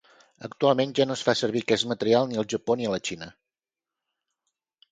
[0.47, 3.31] Actualment ja no es fa servir aquest material ni al Japó ni a la Xina.